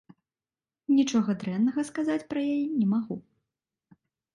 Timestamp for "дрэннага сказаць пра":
1.45-2.41